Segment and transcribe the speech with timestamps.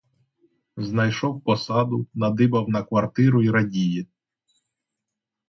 [0.77, 4.05] Знайшов посаду, надибав на квартиру й радіє!